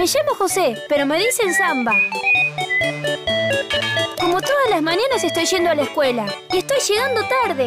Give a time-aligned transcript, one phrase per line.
[0.00, 1.92] Me llamo José, pero me dicen Samba.
[4.18, 7.66] Como todas las mañanas estoy yendo a la escuela y estoy llegando tarde.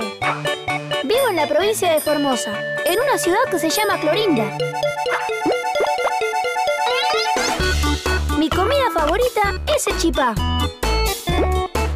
[1.04, 4.58] Vivo en la provincia de Formosa, en una ciudad que se llama Clorinda.
[8.40, 10.34] Mi comida favorita es el chipá.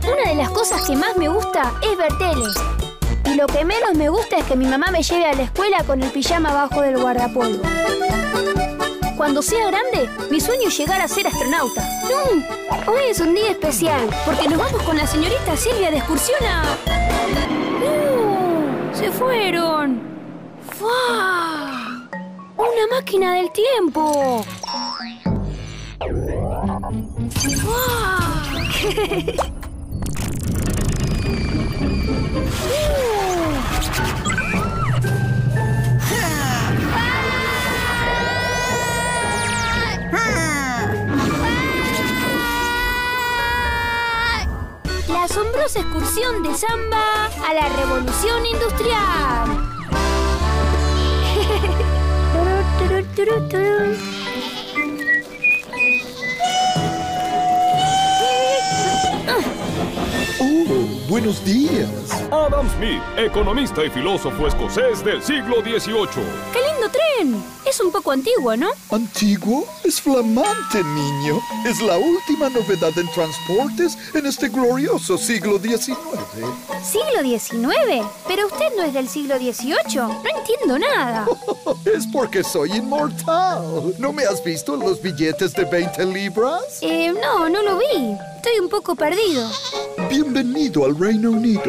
[0.04, 2.46] Una de las cosas que más me gusta es ver tele.
[3.26, 5.84] Y lo que menos me gusta es que mi mamá me lleve a la escuela
[5.84, 7.64] con el pijama abajo del guardapolvo.
[9.18, 11.82] Cuando sea grande, mi sueño es llegar a ser astronauta.
[12.04, 16.38] No, hoy es un día especial, porque nos vamos con la señorita Silvia de excursión
[16.46, 16.62] a...
[17.84, 18.96] ¡Uh!
[18.96, 20.00] ¡Se fueron!
[20.78, 22.08] ¡Fua!
[22.58, 24.46] ¡Una máquina del tiempo!
[27.64, 28.20] ¡Fua!
[45.76, 49.68] Excursión de samba a la revolución industrial.
[60.40, 61.90] Oh, buenos días.
[62.32, 66.67] Adam Smith, economista y filósofo escocés del siglo XVIII.
[67.66, 68.70] Es un poco antiguo, ¿no?
[68.92, 71.40] Antiguo es flamante, niño.
[71.66, 75.98] Es la última novedad en transportes en este glorioso siglo XIX.
[76.84, 78.06] ¿Siglo XIX?
[78.28, 79.98] Pero usted no es del siglo XVIII.
[79.98, 81.26] No entiendo nada.
[81.86, 83.96] Es porque soy inmortal.
[83.98, 86.62] ¿No me has visto en los billetes de 20 libras?
[86.82, 88.16] Eh, no, no lo vi.
[88.36, 89.50] Estoy un poco perdido.
[90.10, 91.64] Bienvenido al Reino Unido,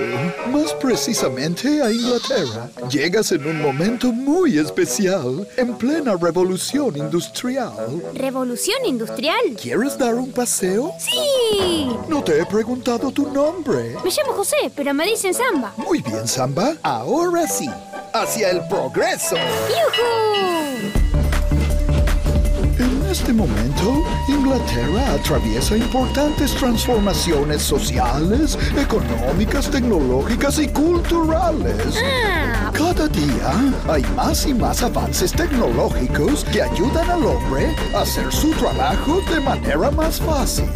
[0.52, 2.68] más precisamente a Inglaterra.
[2.90, 7.72] Llegas en un momento muy especial, en plena revolución industrial.
[8.14, 9.40] ¿Revolución industrial?
[9.60, 10.92] ¿Quieres dar un paseo?
[10.98, 11.88] ¡Sí!
[12.08, 13.96] No te he preguntado tu nombre.
[14.04, 15.72] Me llamo José, pero me dicen Samba.
[15.76, 16.74] Muy bien, Samba.
[16.82, 17.68] Ahora sí,
[18.12, 19.36] hacia el progreso.
[19.36, 21.07] ¡Yujú!
[23.08, 31.96] En este momento, Inglaterra atraviesa importantes transformaciones sociales, económicas, tecnológicas y culturales.
[32.04, 38.30] Ah, Cada día hay más y más avances tecnológicos que ayudan al hombre a hacer
[38.30, 40.68] su trabajo de manera más fácil.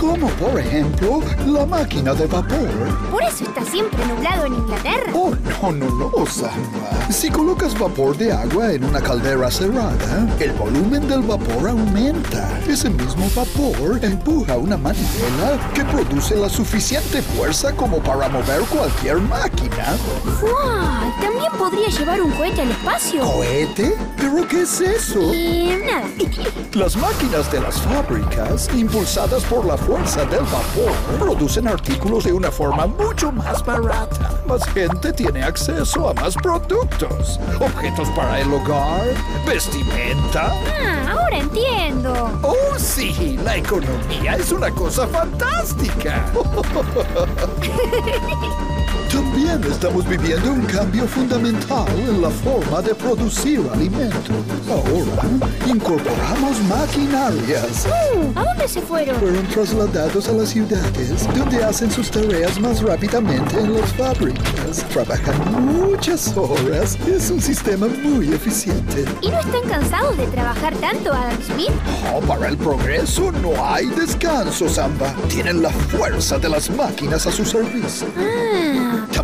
[0.00, 2.70] Como por ejemplo la máquina de vapor.
[3.10, 5.12] ¿Por eso está siempre nublado en Inglaterra?
[5.12, 7.12] Oh, no, no, no, Samba.
[7.12, 12.48] Si colocas vapor de agua en una caldera cerrada, el volumen del vapor aumenta.
[12.66, 19.18] Ese mismo vapor empuja una manivela que produce la suficiente fuerza como para mover cualquier
[19.18, 19.98] máquina.
[20.40, 21.12] ¡Fua!
[21.20, 23.20] ¿También podría llevar un cohete al espacio?
[23.20, 23.94] ¿Cohete?
[24.16, 25.20] ¿Pero qué es eso?
[25.34, 26.08] Y nada.
[26.72, 32.52] Las máquinas de las fábricas, impulsadas por la fuerza del vapor, producen artículos de una
[32.52, 34.40] forma mucho más barata.
[34.46, 37.40] Más gente tiene acceso a más productos.
[37.58, 39.02] Objetos para el hogar,
[39.44, 40.54] vestimenta.
[40.80, 42.38] Ah, ahora entiendo.
[42.42, 46.24] Oh, sí, la economía es una cosa fantástica.
[49.12, 54.36] También estamos viviendo un cambio fundamental en la forma de producir alimentos.
[54.68, 55.22] Ahora
[55.66, 57.86] incorporamos maquinarias.
[58.14, 59.16] Uh, ¿A dónde se fueron?
[59.16, 64.84] Fueron trasladados a las ciudades, donde hacen sus tareas más rápidamente en las fábricas.
[64.92, 66.96] Trabajan muchas horas.
[67.06, 69.04] Es un sistema muy eficiente.
[69.20, 71.72] ¿Y no están cansados de trabajar tanto, Adam Smith?
[72.14, 75.12] Oh, para el progreso no hay descanso, Samba.
[75.28, 78.06] Tienen la fuerza de las máquinas a su servicio.
[78.16, 78.79] Ah,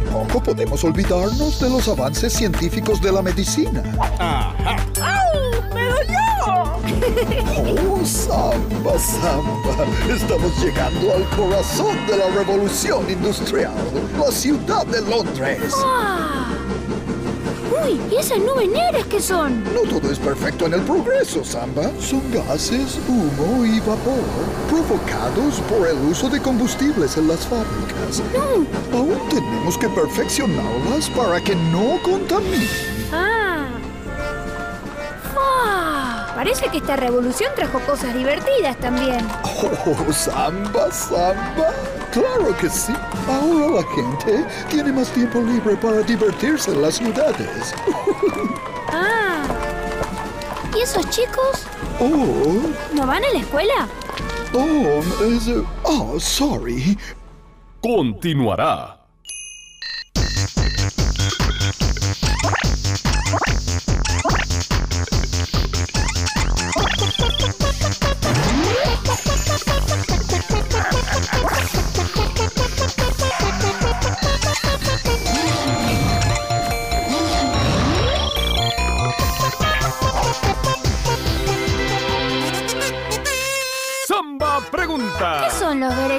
[0.07, 3.83] Tampoco podemos olvidarnos de los avances científicos de la medicina.
[7.59, 9.85] Oh, Samba, Samba.
[10.09, 13.75] Estamos llegando al corazón de la revolución industrial,
[14.19, 15.73] la ciudad de Londres.
[15.85, 16.36] ¡ah!
[17.87, 19.63] Uy, ¿y esas nubes negras qué son?
[19.73, 21.91] No todo es perfecto en el progreso, Samba.
[22.01, 24.25] Son gases, humo y vapor,
[24.69, 28.23] provocados por el uso de combustibles en las fábricas.
[28.33, 28.99] No.
[28.99, 32.69] Aún tenemos que perfeccionarlas para que no contaminen.
[33.13, 33.69] Ah.
[35.33, 36.33] ¡Fua!
[36.35, 39.27] Parece que esta revolución trajo cosas divertidas también.
[39.45, 41.73] Oh, samba, samba.
[42.17, 42.95] Claro que sí.
[43.29, 47.75] Ahora la gente tiene más tiempo libre para divertirse en las ciudades.
[48.89, 49.43] Ah.
[50.75, 51.67] ¿Y esos chicos
[52.01, 52.63] Oh,
[52.95, 53.89] no van a la escuela?
[54.55, 55.51] oh, es...
[55.83, 56.97] Oh, sorry.
[57.83, 58.97] Continuará.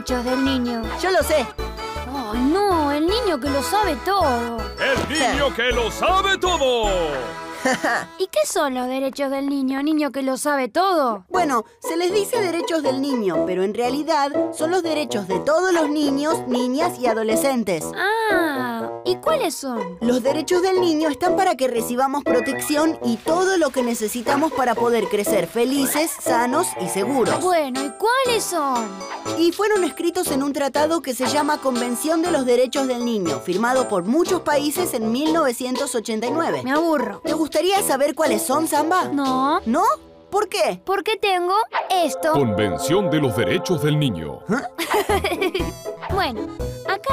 [0.08, 0.82] Derechos del niño?
[1.02, 1.46] Yo lo sé.
[2.14, 4.58] Oh, no, el niño que lo sabe todo.
[4.80, 6.90] ¡El niño que lo sabe todo!
[8.20, 11.26] ¿Y qué son los derechos del niño, niño que lo sabe todo?
[11.30, 15.74] Bueno, se les dice derechos del niño, pero en realidad son los derechos de todos
[15.74, 17.84] los niños, niñas y adolescentes.
[17.96, 19.98] Ah, ¿y cuáles son?
[20.02, 24.76] Los derechos del niño están para que recibamos protección y todo lo que necesitamos para
[24.76, 27.40] poder crecer felices, sanos y seguros.
[27.42, 28.88] Bueno, ¿y cuáles son?
[29.40, 33.40] Y fueron escritos en un tratado que se llama Convención de los Derechos del Niño,
[33.40, 36.62] firmado por muchos países en 1989.
[36.64, 37.22] Me aburro.
[37.24, 39.06] ¿Te gustaría saber cuáles son, Samba?
[39.06, 39.84] No, ¿No?
[40.30, 40.82] ¿Por qué?
[40.84, 41.54] porque tengo
[41.90, 42.34] esto.
[42.34, 44.40] Convención de los Derechos del Niño.
[46.14, 46.48] Bueno,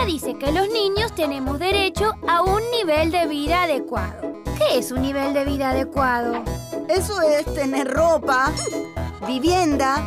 [0.06, 4.42] dice que los niños tenemos derecho a un nivel de vida adecuado.
[4.58, 6.42] ¿Qué es un nivel de vida adecuado?
[6.88, 8.52] Eso es tener ropa,
[9.26, 10.06] vivienda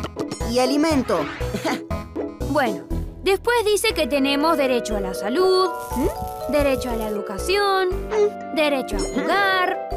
[0.50, 1.20] y alimento.
[2.50, 2.84] Bueno,
[3.22, 5.68] después dice que tenemos derecho a la salud,
[6.48, 7.90] derecho a la educación,
[8.54, 9.88] derecho a jugar.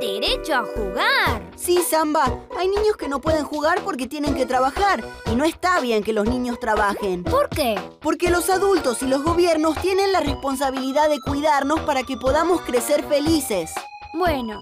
[0.00, 1.43] ¡Derecho a jugar!
[1.56, 2.24] Sí, Samba,
[2.58, 6.12] hay niños que no pueden jugar porque tienen que trabajar y no está bien que
[6.12, 7.24] los niños trabajen.
[7.24, 7.80] ¿Por qué?
[8.00, 13.04] Porque los adultos y los gobiernos tienen la responsabilidad de cuidarnos para que podamos crecer
[13.04, 13.72] felices.
[14.12, 14.60] Bueno,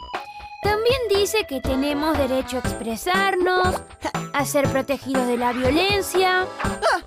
[0.63, 3.83] también dice que tenemos derecho a expresarnos,
[4.33, 6.47] a ser protegidos de la violencia,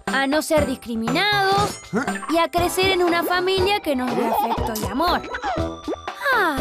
[0.08, 1.80] a no ser discriminados
[2.30, 5.22] y a crecer en una familia que nos dé afecto y amor.
[6.34, 6.58] Ah,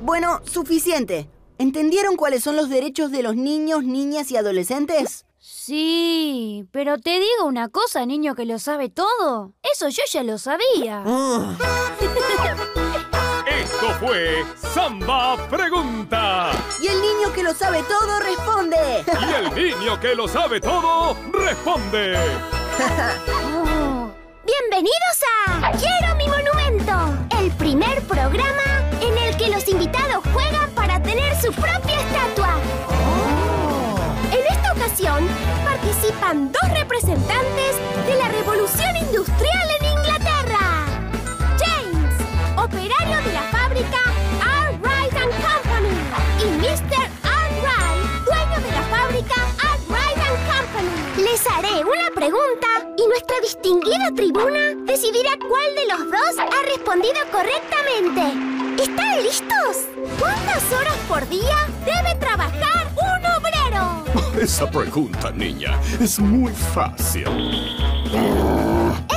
[0.00, 1.28] Bueno, suficiente.
[1.58, 5.24] ¿Entendieron cuáles son los derechos de los niños, niñas y adolescentes?
[5.38, 9.52] sí, pero te digo una cosa, niño que lo sabe todo.
[9.62, 11.04] Eso yo ya lo sabía.
[13.46, 14.44] Esto fue
[14.74, 16.50] Samba Pregunta.
[16.80, 19.04] Y el niño que lo sabe todo responde.
[19.06, 22.16] Y el niño que lo sabe todo responde.
[23.54, 24.10] Oh,
[24.44, 26.92] Bienvenidos a Quiero mi monumento,
[27.40, 30.26] el primer programa en el que los invitados
[31.42, 32.54] su propia estatua.
[34.30, 35.26] En esta ocasión
[35.64, 37.74] participan dos representantes
[38.06, 40.86] de la revolución industrial en Inglaterra.
[41.58, 42.14] James,
[42.56, 43.98] operario de la fábrica
[44.40, 45.96] Arkwright and Company,
[46.38, 47.10] y Mr.
[47.26, 49.34] Arkwright, dueño de la fábrica
[49.72, 51.24] Arkwright and Company.
[51.24, 57.18] Les haré una pregunta y nuestra distinguida tribuna decidirá cuál de los dos ha respondido
[57.32, 58.51] correctamente.
[58.82, 59.86] ¿Están listos?
[60.18, 64.04] ¿Cuántas horas por día debe trabajar un obrero?
[64.42, 67.28] Esa pregunta, niña, es muy fácil.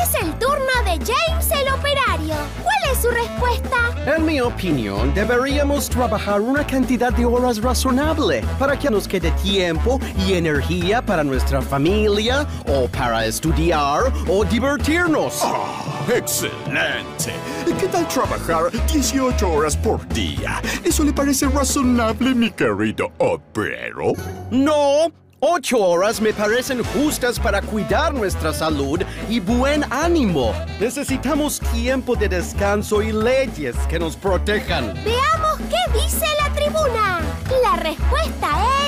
[0.04, 2.36] Es el turno de James el operario.
[2.62, 3.76] ¿Cuál es su respuesta?
[4.06, 10.00] En mi opinión, deberíamos trabajar una cantidad de horas razonable para que nos quede tiempo
[10.28, 15.40] y energía para nuestra familia o para estudiar o divertirnos.
[15.42, 17.34] Ah, ¡Excelente!
[17.66, 20.62] ¿Qué tal trabajar 18 horas por día?
[20.84, 24.14] ¿Eso le parece razonable, mi querido obrero?
[24.52, 30.54] No, ocho horas me parecen justas para cuidar nuestra salud y buen ánimo.
[30.80, 34.94] Necesitamos tiempo de descanso y leyes que nos protejan.
[35.04, 37.22] Veamos qué dice la tribuna.
[37.64, 38.48] La respuesta
[38.84, 38.85] es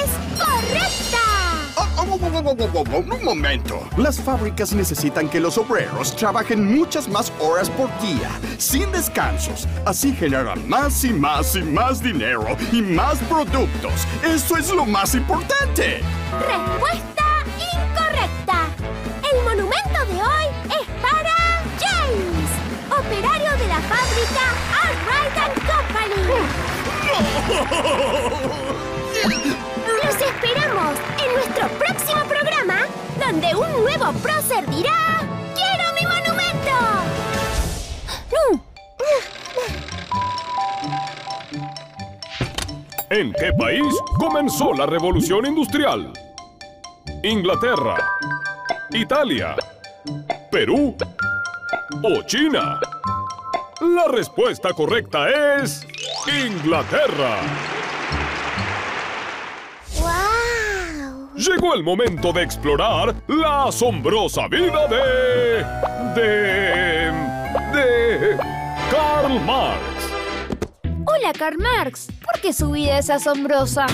[2.20, 3.80] Un momento.
[3.96, 9.68] Las fábricas necesitan que los obreros trabajen muchas más horas por día, sin descansos.
[9.86, 14.08] Así generan más y más y más dinero y más productos.
[14.24, 16.02] Eso es lo más importante.
[16.40, 17.24] Respuesta
[17.76, 18.66] incorrecta.
[19.32, 21.36] El monumento de hoy es para
[21.80, 22.50] James,
[22.90, 24.42] operario de la fábrica
[24.84, 26.24] Arkwright and Company.
[34.08, 35.20] un nuevo prócer dirá
[35.56, 36.72] ¡Quiero mi monumento!
[43.10, 46.12] ¿En qué país comenzó la revolución industrial?
[47.24, 47.96] ¿Inglaterra?
[48.92, 49.56] ¿Italia?
[50.52, 50.96] ¿Perú?
[52.04, 52.80] ¿O China?
[53.82, 55.86] La respuesta correcta es
[56.28, 57.67] Inglaterra.
[61.38, 65.64] Llegó el momento de explorar la asombrosa vida de...
[66.20, 67.12] de...
[67.74, 68.38] de...
[68.90, 69.78] Karl Marx.
[71.06, 72.08] Hola, Karl Marx.
[72.26, 73.86] ¿Por qué su vida es asombrosa?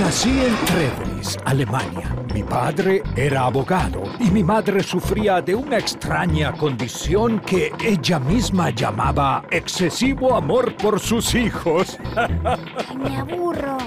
[0.00, 2.16] Nací en Treveris, Alemania.
[2.34, 8.70] Mi padre era abogado y mi madre sufría de una extraña condición que ella misma
[8.70, 11.96] llamaba excesivo amor por sus hijos.
[12.96, 13.78] Me aburro.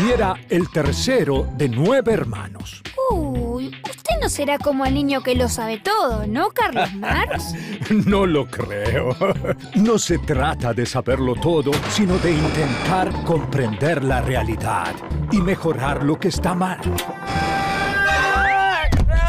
[0.00, 2.82] Y era el tercero de nueve hermanos.
[3.10, 7.54] Uy, usted no será como el niño que lo sabe todo, ¿no, Carlos Marx?
[8.06, 9.16] No lo creo.
[9.76, 14.94] No se trata de saberlo todo, sino de intentar comprender la realidad
[15.32, 16.80] y mejorar lo que está mal.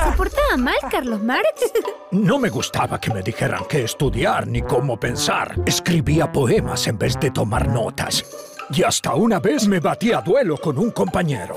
[0.04, 1.72] ¿Se portaba mal Carlos Marx?
[2.12, 5.54] No me gustaba que me dijeran qué estudiar ni cómo pensar.
[5.68, 8.26] Escribía poemas en vez de tomar notas.
[8.72, 11.56] Y hasta una vez me batí a duelo con un compañero.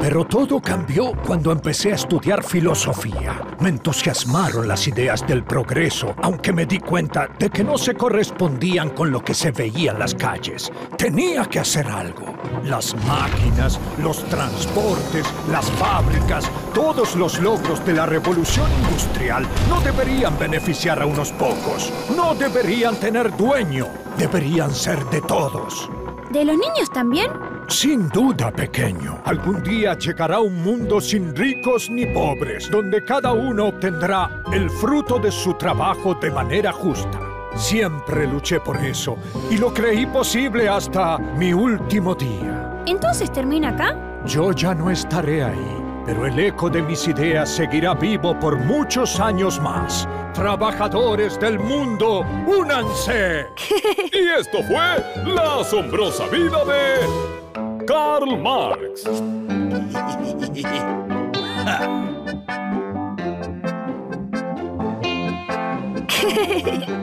[0.00, 3.42] Pero todo cambió cuando empecé a estudiar filosofía.
[3.60, 8.90] Me entusiasmaron las ideas del progreso, aunque me di cuenta de que no se correspondían
[8.90, 10.70] con lo que se veía en las calles.
[10.96, 12.34] Tenía que hacer algo.
[12.64, 20.38] Las máquinas, los transportes, las fábricas, todos los logros de la revolución industrial no deberían
[20.38, 21.92] beneficiar a unos pocos.
[22.16, 24.05] No deberían tener dueño.
[24.18, 25.90] Deberían ser de todos.
[26.30, 27.30] ¿De los niños también?
[27.68, 29.20] Sin duda, pequeño.
[29.24, 35.18] Algún día llegará un mundo sin ricos ni pobres, donde cada uno obtendrá el fruto
[35.18, 37.20] de su trabajo de manera justa.
[37.56, 39.16] Siempre luché por eso
[39.50, 42.82] y lo creí posible hasta mi último día.
[42.86, 43.96] ¿Entonces termina acá?
[44.24, 49.18] Yo ya no estaré ahí, pero el eco de mis ideas seguirá vivo por muchos
[49.18, 50.08] años más.
[50.32, 53.46] Trabajadores del mundo, únanse.
[54.12, 55.02] Y esto fue
[55.34, 59.04] La asombrosa vida de Karl Marx.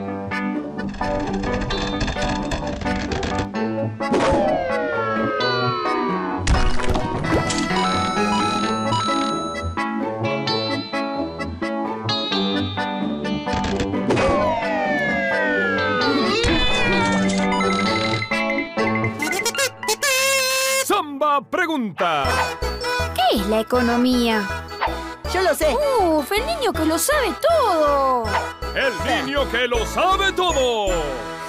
[20.94, 22.22] Samba pregunta.
[23.16, 24.48] ¿Qué es la economía?
[25.32, 25.74] Yo lo sé.
[26.00, 26.30] ¡Uf!
[26.30, 28.22] El niño que lo sabe todo.
[28.76, 30.86] El niño que lo sabe todo.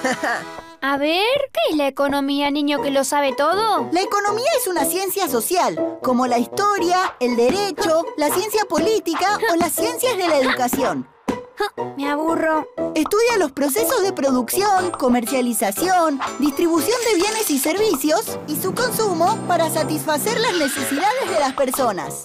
[0.82, 3.88] A ver, ¿qué es la economía, niño que lo sabe todo?
[3.92, 9.56] La economía es una ciencia social, como la historia, el derecho, la ciencia política o
[9.56, 11.08] las ciencias de la educación.
[11.96, 12.66] Me aburro.
[12.94, 19.70] Estudia los procesos de producción, comercialización, distribución de bienes y servicios y su consumo para
[19.70, 22.24] satisfacer las necesidades de las personas.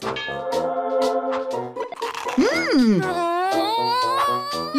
[2.37, 3.30] ¡Mmm!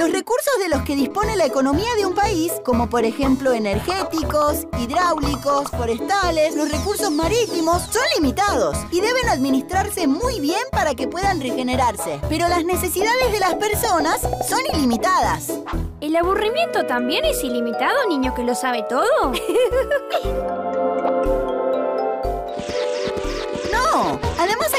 [0.02, 4.66] Los recursos de los que dispone la economía de un país, como por ejemplo energéticos,
[4.80, 11.40] hidráulicos, forestales, los recursos marítimos, son limitados y deben administrarse muy bien para que puedan
[11.40, 12.20] regenerarse.
[12.28, 15.52] Pero las necesidades de las personas son ilimitadas.
[16.00, 19.30] ¿El aburrimiento también es ilimitado, niño que lo sabe todo?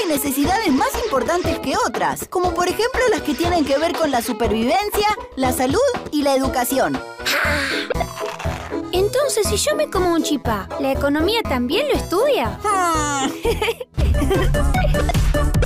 [0.04, 4.12] hay necesidades más importantes que otras, como por ejemplo las que tienen que ver con
[4.12, 5.80] la supervivencia, la salud
[6.12, 7.00] y la educación.
[8.92, 12.60] Entonces, si yo me como un chipá, ¿la economía también lo estudia?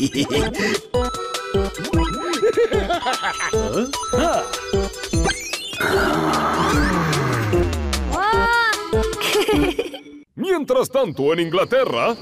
[10.36, 12.16] Mientras tanto, en Inglaterra,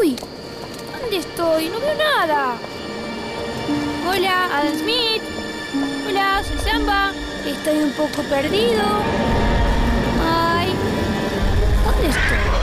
[0.00, 0.16] ¡Uy!
[1.00, 1.70] ¿Dónde estoy?
[1.70, 2.56] No veo nada.
[4.06, 5.22] Hola, Adam Smith.
[6.06, 7.12] Hola, soy Samba.
[7.46, 8.82] Estoy un poco perdido.
[10.22, 10.74] Ay.
[11.86, 12.61] ¿Dónde estoy?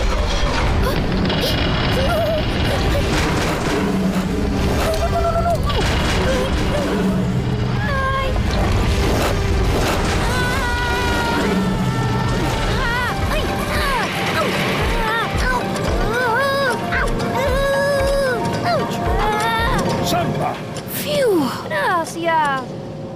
[21.86, 22.62] ¡Gracias!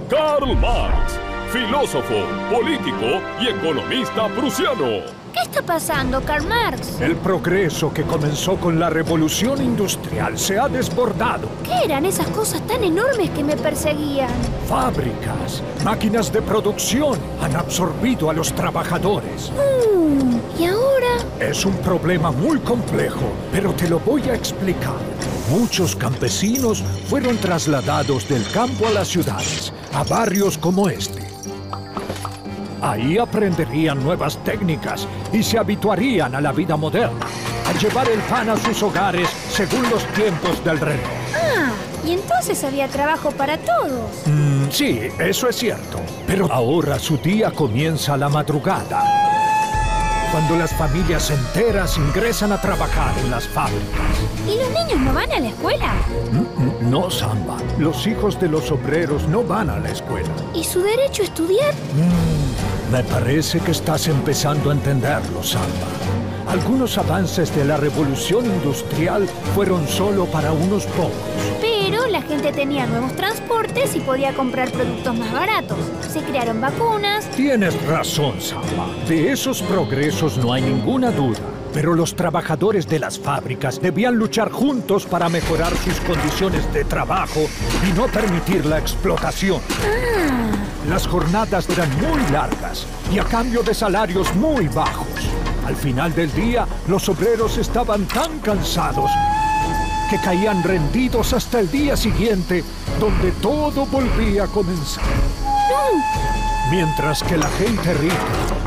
[0.08, 1.18] Karl Marx,
[1.54, 5.04] filósofo, político y economista prusiano.
[5.32, 7.00] ¿Qué está pasando, Karl Marx?
[7.00, 11.48] El progreso que comenzó con la revolución industrial se ha desbordado.
[11.62, 14.30] ¿Qué eran esas cosas tan enormes que me perseguían?
[14.68, 19.52] Fábricas, máquinas de producción han absorbido a los trabajadores.
[19.52, 21.18] Mm, ¿Y ahora?
[21.38, 24.98] Es un problema muy complejo, pero te lo voy a explicar.
[25.50, 31.23] Muchos campesinos fueron trasladados del campo a las ciudades, a barrios como este.
[32.84, 37.24] Ahí aprenderían nuevas técnicas y se habituarían a la vida moderna.
[37.66, 41.02] Al llevar el pan a sus hogares, según los tiempos del reloj.
[41.34, 41.70] Ah,
[42.06, 44.26] y entonces había trabajo para todos.
[44.26, 45.98] Mm, sí, eso es cierto.
[46.26, 49.02] Pero ahora su día comienza a la madrugada.
[50.30, 53.80] Cuando las familias enteras ingresan a trabajar en las fábricas.
[54.46, 55.94] ¿Y los niños no van a la escuela?
[56.32, 57.56] Mm, mm, No, Samba.
[57.78, 60.28] Los hijos de los obreros no van a la escuela.
[60.52, 61.72] ¿Y su derecho a estudiar?
[62.90, 65.66] Me parece que estás empezando a entenderlo, Samba.
[66.46, 71.12] Algunos avances de la revolución industrial fueron solo para unos pocos.
[71.60, 75.78] Pero la gente tenía nuevos transportes y podía comprar productos más baratos.
[76.08, 77.28] Se crearon vacunas.
[77.30, 78.86] Tienes razón, Samba.
[79.08, 81.40] De esos progresos no hay ninguna duda.
[81.72, 87.40] Pero los trabajadores de las fábricas debían luchar juntos para mejorar sus condiciones de trabajo
[87.88, 89.60] y no permitir la explotación.
[90.88, 95.08] Las jornadas eran muy largas y a cambio de salarios muy bajos.
[95.66, 99.10] Al final del día, los obreros estaban tan cansados
[100.10, 102.62] que caían rendidos hasta el día siguiente,
[103.00, 105.04] donde todo volvía a comenzar.
[106.70, 108.14] Mientras que la gente rica,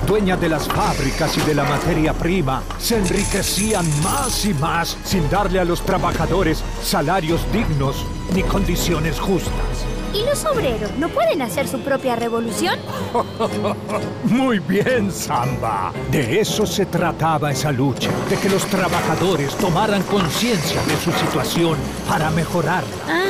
[0.07, 5.29] dueña de las fábricas y de la materia prima, se enriquecían más y más sin
[5.29, 9.96] darle a los trabajadores salarios dignos ni condiciones justas.
[10.13, 12.79] ¿Y los obreros no pueden hacer su propia revolución?
[14.23, 15.91] Muy bien, Samba.
[16.11, 21.77] De eso se trataba esa lucha, de que los trabajadores tomaran conciencia de su situación
[22.07, 22.87] para mejorarla.
[23.07, 23.26] Ah,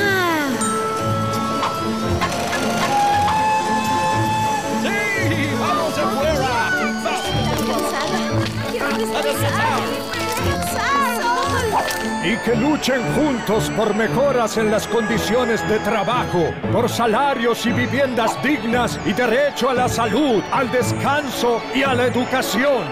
[12.27, 18.44] Y que luchen juntos por mejoras en las condiciones de trabajo, por salarios y viviendas
[18.44, 22.83] dignas y derecho a la salud, al descanso y a la educación.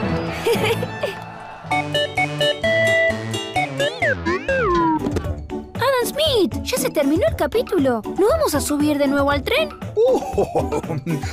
[6.65, 8.01] ya se terminó el capítulo.
[8.17, 9.69] ¿No vamos a subir de nuevo al tren?
[9.95, 10.81] Oh,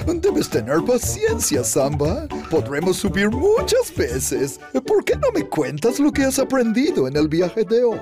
[0.07, 2.29] debes tener paciencia, Samba.
[2.51, 4.61] Podremos subir muchas veces.
[4.87, 7.99] ¿Por qué no me cuentas lo que has aprendido en el viaje de hoy?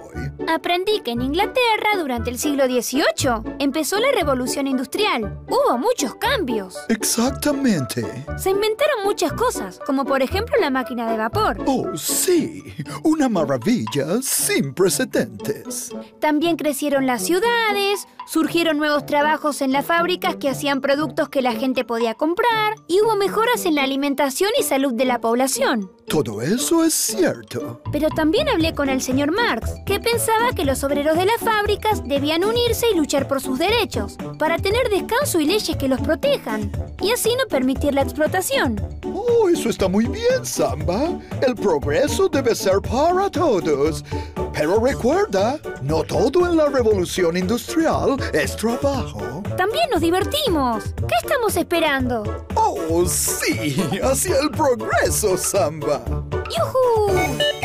[0.49, 5.39] Aprendí que en Inglaterra, durante el siglo XVIII, empezó la revolución industrial.
[5.49, 6.77] Hubo muchos cambios.
[6.89, 8.05] Exactamente.
[8.37, 11.59] Se inventaron muchas cosas, como por ejemplo la máquina de vapor.
[11.67, 12.75] Oh, sí.
[13.05, 15.93] Una maravilla sin precedentes.
[16.19, 21.53] También crecieron las ciudades, surgieron nuevos trabajos en las fábricas que hacían productos que la
[21.53, 25.91] gente podía comprar y hubo mejoras en la alimentación y salud de la población.
[26.07, 27.81] Todo eso es cierto.
[27.93, 32.03] Pero también hablé con el señor Marx, que pensaba que los obreros de las fábricas
[32.05, 36.73] debían unirse y luchar por sus derechos, para tener descanso y leyes que los protejan,
[37.01, 38.81] y así no permitir la explotación.
[39.05, 41.19] Oh, eso está muy bien, Samba.
[41.47, 44.05] El progreso debe ser para todos.
[44.53, 49.43] Pero recuerda, no todo en la revolución industrial es trabajo.
[49.57, 50.95] También nos divertimos.
[51.09, 52.47] ¿Qué estamos esperando?
[52.55, 56.03] Oh, sí, hacia el progreso, Samba.
[56.51, 57.60] ¡Yujú!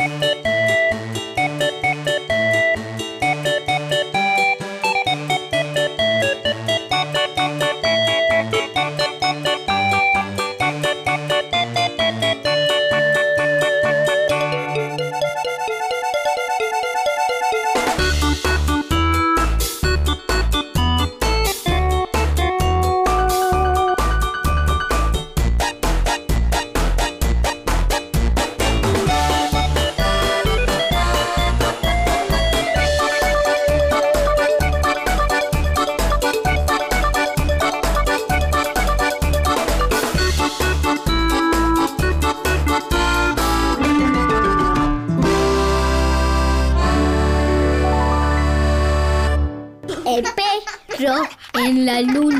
[52.02, 52.35] La.